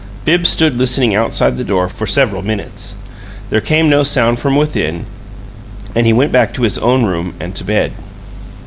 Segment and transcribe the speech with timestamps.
[0.25, 2.95] Bibbs stood listening outside the door for several minutes.
[3.51, 5.05] There came no sound from within,
[5.93, 7.91] and he went back to his own room and to bed.